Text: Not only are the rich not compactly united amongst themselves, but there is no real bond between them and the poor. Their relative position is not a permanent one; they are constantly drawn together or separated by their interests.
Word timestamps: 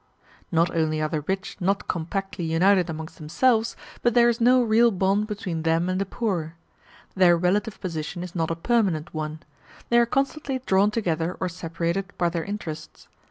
Not 0.51 0.75
only 0.75 0.99
are 0.99 1.09
the 1.09 1.21
rich 1.21 1.57
not 1.59 1.87
compactly 1.87 2.43
united 2.43 2.89
amongst 2.89 3.17
themselves, 3.17 3.75
but 4.01 4.15
there 4.15 4.29
is 4.29 4.41
no 4.41 4.63
real 4.63 4.89
bond 4.89 5.27
between 5.27 5.61
them 5.61 5.87
and 5.89 6.01
the 6.01 6.07
poor. 6.07 6.55
Their 7.13 7.37
relative 7.37 7.79
position 7.79 8.23
is 8.23 8.33
not 8.33 8.49
a 8.49 8.55
permanent 8.55 9.13
one; 9.13 9.41
they 9.89 9.99
are 9.99 10.07
constantly 10.07 10.57
drawn 10.65 10.89
together 10.89 11.37
or 11.39 11.47
separated 11.49 12.13
by 12.17 12.29
their 12.29 12.43
interests. 12.43 13.09